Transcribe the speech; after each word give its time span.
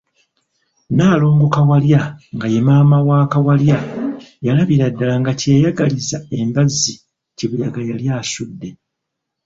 Nnaalongo 0.89 1.45
Kawalya 1.55 2.01
nga 2.35 2.47
ye 2.53 2.59
maama 2.67 2.97
w'akawala 3.07 3.77
yalabira 4.45 4.85
ddala 4.93 5.13
nga 5.21 5.31
kye 5.39 5.53
yagaliza 5.63 6.17
embazzi 6.39 6.93
kibuyaga 7.37 7.81
yali 7.89 8.05
asudde. 8.17 8.69